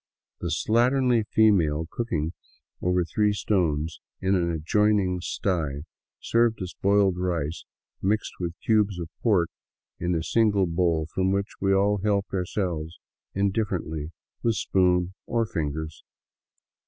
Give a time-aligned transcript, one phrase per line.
[0.39, 2.33] The slatternly female cooking
[2.81, 5.83] over three stones in an adjoining sty
[6.19, 7.65] served us boiled rice
[8.01, 9.51] mixed with cubes of pork
[9.99, 12.97] in a single bowl from which we all helped ourselves
[13.35, 14.11] indifferently
[14.41, 16.03] with spoon or fingers.